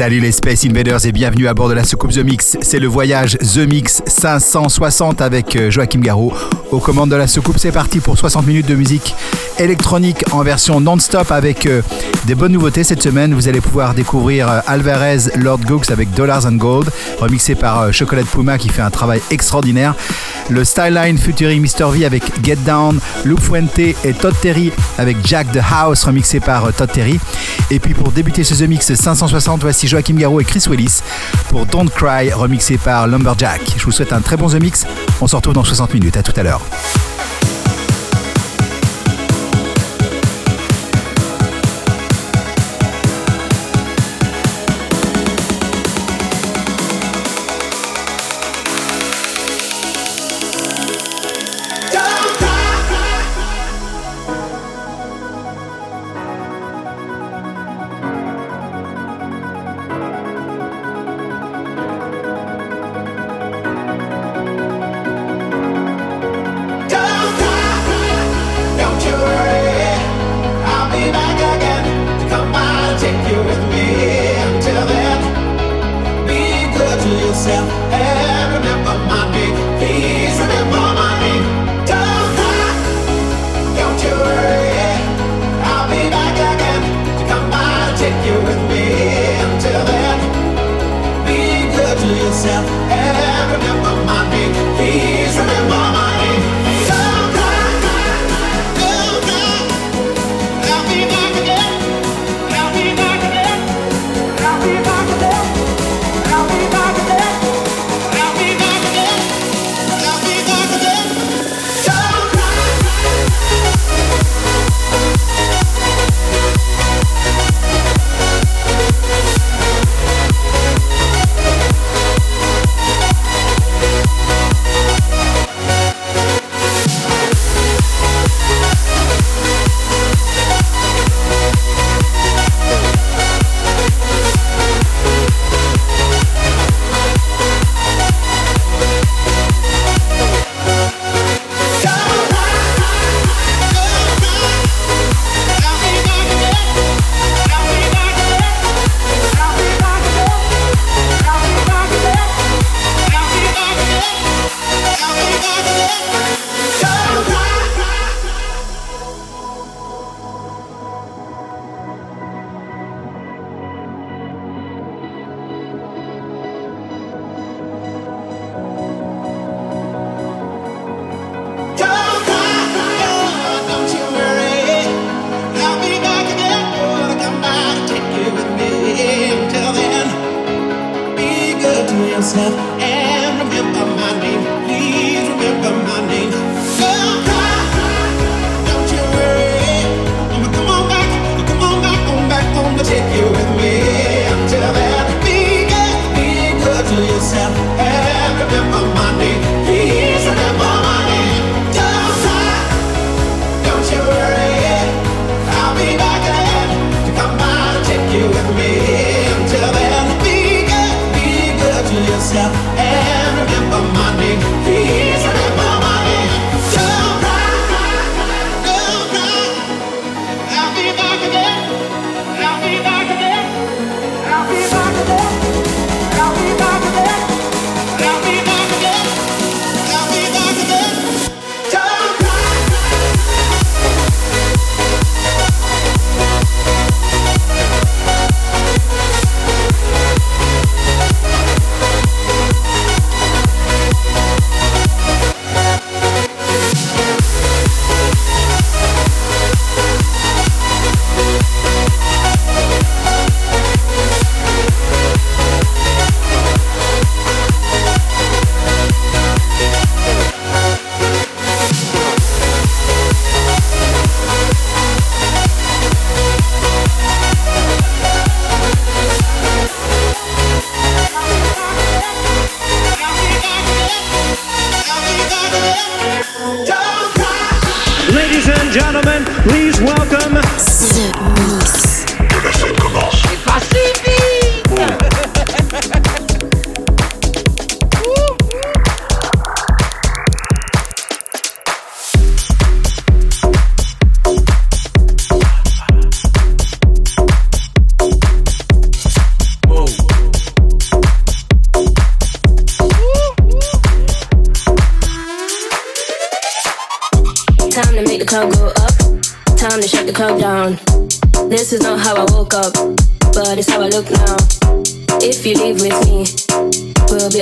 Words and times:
Salut 0.00 0.20
les 0.20 0.32
Space 0.32 0.64
Invaders 0.64 1.04
et 1.04 1.12
bienvenue 1.12 1.46
à 1.46 1.52
bord 1.52 1.68
de 1.68 1.74
la 1.74 1.84
soucoupe 1.84 2.12
The 2.12 2.24
Mix. 2.24 2.56
C'est 2.62 2.78
le 2.78 2.86
voyage 2.86 3.36
The 3.36 3.68
Mix 3.70 4.02
560 4.06 5.20
avec 5.20 5.56
euh, 5.56 5.70
Joachim 5.70 6.00
Garraud. 6.00 6.32
Aux 6.70 6.78
commandes 6.78 7.10
de 7.10 7.16
la 7.16 7.26
soucoupe, 7.26 7.58
c'est 7.58 7.70
parti 7.70 8.00
pour 8.00 8.16
60 8.16 8.46
minutes 8.46 8.66
de 8.66 8.76
musique 8.76 9.14
électronique 9.58 10.24
en 10.32 10.42
version 10.42 10.80
non-stop 10.80 11.30
avec 11.30 11.66
euh, 11.66 11.82
des 12.24 12.34
bonnes 12.34 12.52
nouveautés 12.52 12.82
cette 12.82 13.02
semaine. 13.02 13.34
Vous 13.34 13.46
allez 13.46 13.60
pouvoir 13.60 13.92
découvrir 13.92 14.50
euh, 14.50 14.60
Alvarez 14.66 15.36
Lord 15.36 15.60
Gooks 15.66 15.90
avec 15.90 16.10
Dollars 16.14 16.46
and 16.46 16.52
Gold, 16.52 16.88
remixé 17.18 17.54
par 17.54 17.92
Chocolate 17.92 18.24
Puma 18.24 18.56
qui 18.56 18.70
fait 18.70 18.80
un 18.80 18.90
travail 18.90 19.20
extraordinaire. 19.30 19.94
Le 20.48 20.64
Styline 20.64 21.18
featuring 21.18 21.60
Mr. 21.60 21.90
V 21.92 22.06
avec 22.06 22.22
Get 22.42 22.56
Down, 22.64 22.98
Lou 23.26 23.36
Fuente 23.36 23.78
et 23.78 24.14
Todd 24.18 24.34
Terry 24.40 24.72
avec 24.96 25.18
Jack 25.24 25.52
the 25.52 25.60
House 25.70 26.04
remixé 26.04 26.40
par 26.40 26.72
Todd 26.72 26.90
Terry. 26.90 27.20
Et 27.70 27.78
puis 27.78 27.92
pour 27.92 28.10
débuter 28.12 28.44
ce 28.44 28.54
The 28.54 28.66
Mix 28.66 28.94
560, 28.94 29.60
voici 29.60 29.89
Joachim 29.90 30.14
Garraud 30.14 30.40
et 30.40 30.44
Chris 30.44 30.64
Willis 30.70 31.00
pour 31.48 31.66
Don't 31.66 31.90
Cry, 31.90 32.32
remixé 32.32 32.78
par 32.78 33.08
Lumberjack. 33.08 33.60
Je 33.76 33.84
vous 33.84 33.90
souhaite 33.90 34.12
un 34.12 34.20
très 34.20 34.36
bon 34.36 34.48
The 34.48 34.62
Mix. 34.62 34.86
On 35.20 35.26
se 35.26 35.34
retrouve 35.34 35.54
dans 35.54 35.64
60 35.64 35.94
minutes. 35.94 36.16
À 36.16 36.22
tout 36.22 36.32
à 36.36 36.44
l'heure. 36.44 36.62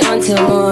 until 0.05 0.47
morning. 0.47 0.68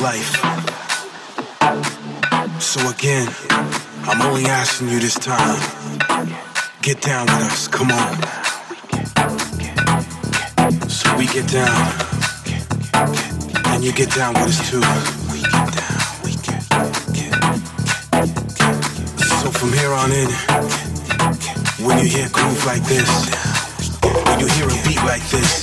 life. 0.00 0.36
So 2.60 2.88
again, 2.88 3.28
I'm 4.04 4.22
only 4.22 4.46
asking 4.46 4.88
you 4.88 4.98
this 4.98 5.14
time. 5.14 5.60
Get 6.80 7.02
down 7.02 7.26
with 7.26 7.44
us, 7.44 7.68
come 7.68 7.90
on. 7.90 8.14
So 10.88 11.16
we 11.18 11.26
get 11.26 11.48
down. 11.48 11.92
And 13.66 13.84
you 13.84 13.92
get 13.92 14.10
down 14.14 14.34
with 14.34 14.48
us 14.48 14.70
too. 14.70 14.82
So 19.40 19.50
from 19.50 19.72
here 19.72 19.92
on 19.92 20.12
in, 20.12 20.30
when 21.84 21.98
you 21.98 22.08
hear 22.08 22.28
groove 22.30 22.64
like 22.64 22.82
this, 22.84 23.08
when 24.02 24.40
you 24.40 24.46
hear 24.46 24.66
a 24.66 24.82
beat 24.88 25.02
like 25.04 25.22
this, 25.28 25.59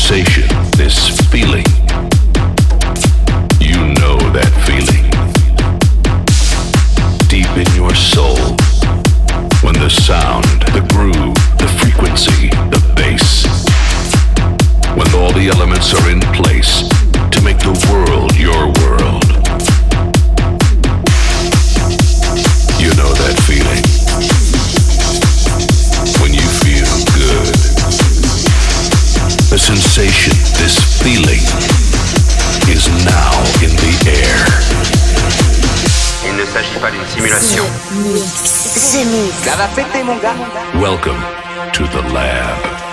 sensation, 0.00 0.48
this 0.76 1.20
feeling. 1.30 1.64
You 3.60 3.78
know 4.00 4.18
that 4.32 4.50
feeling. 4.66 5.04
Deep 7.28 7.50
in 7.56 7.74
your 7.76 7.94
soul, 7.94 8.38
when 9.62 9.74
the 9.74 9.90
sound, 9.90 10.46
the 10.72 10.84
groove, 10.92 11.34
the 11.58 11.68
frequency, 11.78 12.48
the 12.70 12.80
bass, 12.96 13.44
when 14.96 15.08
all 15.14 15.32
the 15.32 15.48
elements 15.48 15.92
are 15.92 16.10
in 16.10 16.20
place 16.32 16.88
to 17.30 17.42
make 17.42 17.58
the 17.58 17.76
world 17.92 18.34
your 18.36 18.72
world. 18.82 19.19
sensation, 29.76 30.34
this 30.58 30.74
feeling 31.00 31.42
is 32.66 32.88
now 33.06 33.30
in 33.62 33.70
the 33.78 33.94
air. 34.10 34.38
Il 36.26 36.34
ne 36.36 36.44
s'agit 36.44 36.78
pas 36.80 36.90
d'une 36.90 37.06
simulation. 37.06 37.64
Mix. 38.02 38.74
Welcome 40.74 41.22
to 41.72 41.84
the 41.84 42.02
lab. 42.12 42.89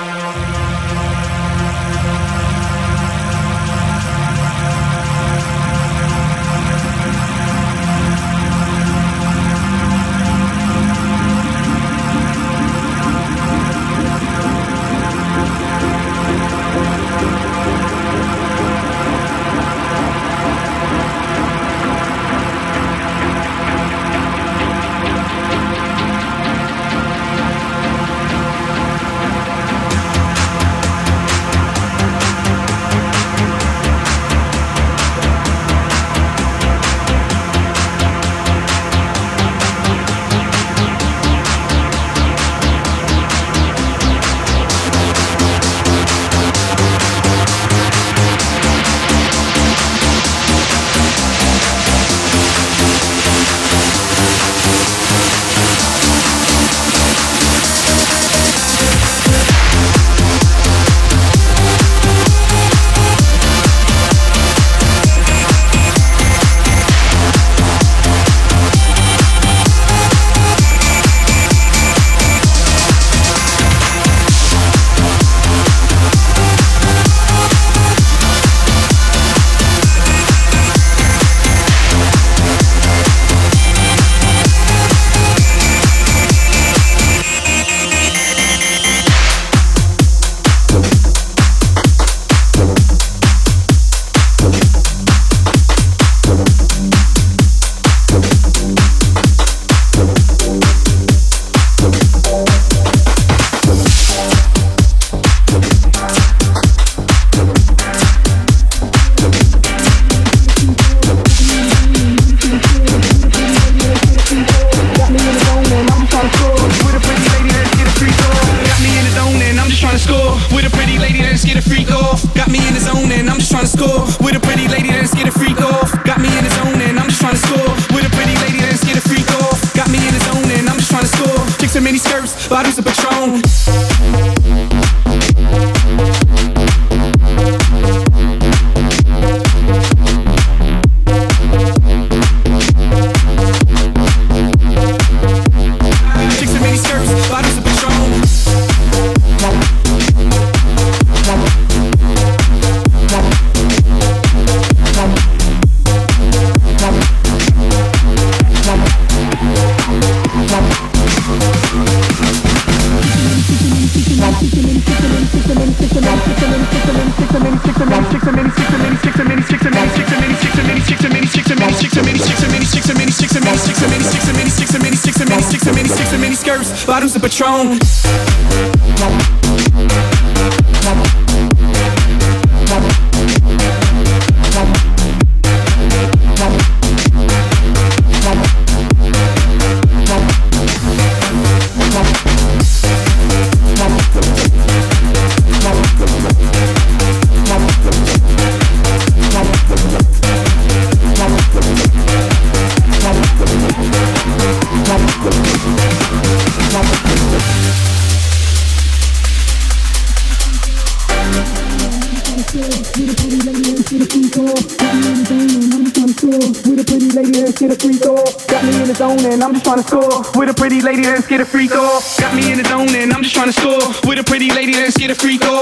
trying 219.67 219.83
to 219.83 219.87
score 219.87 220.39
with 220.39 220.49
a 220.49 220.53
pretty 220.53 220.79
lady 220.79 221.01
that's 221.01 221.27
get 221.27 221.41
a 221.41 221.45
free 221.45 221.67
call. 221.67 221.99
Got 222.19 222.33
me 222.35 222.53
in 222.53 222.57
the 222.57 222.63
zone 222.63 222.87
and 222.95 223.11
I'm 223.11 223.21
just 223.21 223.35
trying 223.35 223.51
to 223.51 223.53
score 223.53 223.83
with 224.07 224.17
a 224.17 224.23
pretty 224.23 224.49
lady 224.49 224.71
that's 224.71 224.95
get 224.95 225.11
a 225.11 225.15
free 225.15 225.37
call. 225.37 225.56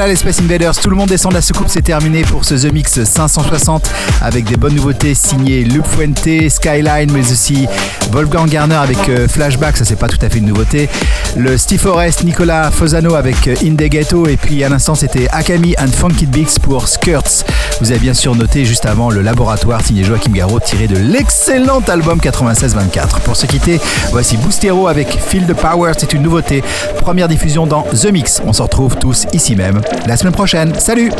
Voilà 0.00 0.12
les 0.12 0.16
Space 0.16 0.40
Invaders, 0.40 0.74
tout 0.78 0.88
le 0.88 0.96
monde 0.96 1.10
descend 1.10 1.32
de 1.32 1.36
la 1.36 1.42
soucoupe, 1.42 1.66
c'est 1.68 1.82
terminé 1.82 2.22
pour 2.22 2.46
ce 2.46 2.54
The 2.54 2.72
Mix 2.72 3.04
560 3.04 3.90
avec 4.22 4.46
des 4.46 4.56
bonnes 4.56 4.74
nouveautés 4.74 5.12
signées 5.14 5.62
Luke 5.62 5.86
Fuente, 5.86 6.26
Skyline, 6.48 7.12
mais 7.12 7.30
aussi 7.30 7.66
Wolfgang 8.10 8.48
Garner 8.48 8.76
avec 8.76 8.96
euh, 9.10 9.28
Flashback, 9.28 9.76
ça 9.76 9.84
c'est 9.84 9.96
pas 9.96 10.08
tout 10.08 10.16
à 10.22 10.30
fait 10.30 10.38
une 10.38 10.46
nouveauté. 10.46 10.88
Le 11.36 11.58
Steve 11.58 11.80
Forrest, 11.80 12.24
Nicolas 12.24 12.70
Fosano 12.70 13.14
avec 13.14 13.46
euh, 13.46 13.54
In 13.62 13.74
Ghetto, 13.74 14.26
et 14.26 14.38
puis 14.38 14.64
à 14.64 14.70
l'instant 14.70 14.94
c'était 14.94 15.28
Akami 15.32 15.74
and 15.78 15.92
Funky 15.92 16.24
Beats 16.24 16.58
pour 16.62 16.88
Skirts. 16.88 17.44
Vous 17.82 17.90
avez 17.90 18.00
bien 18.00 18.14
sûr 18.14 18.34
noté 18.34 18.64
juste 18.64 18.86
avant 18.86 19.10
le 19.10 19.20
laboratoire 19.20 19.84
signé 19.84 20.02
Joachim 20.02 20.32
Garraud 20.32 20.60
tiré 20.60 20.86
de 20.86 20.96
l'excellent 20.96 21.82
album 21.88 22.20
96-24. 22.20 23.20
Pour 23.22 23.36
se 23.36 23.44
quitter, 23.44 23.78
voici 24.12 24.38
Boostero 24.38 24.88
avec 24.88 25.08
the 25.08 25.52
Power, 25.52 25.92
c'est 25.98 26.14
une 26.14 26.22
nouveauté. 26.22 26.64
Première 27.00 27.28
diffusion 27.28 27.66
dans 27.66 27.82
The 27.82 28.06
Mix. 28.10 28.40
On 28.46 28.54
se 28.54 28.62
retrouve 28.62 28.96
tous 28.96 29.26
ici 29.34 29.56
même 29.56 29.82
la 30.06 30.16
semaine 30.16 30.32
prochaine. 30.32 30.74
Salut 30.78 31.12